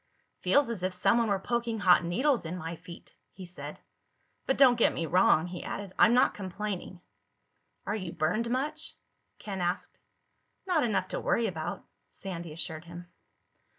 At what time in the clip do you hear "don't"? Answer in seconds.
4.57-4.73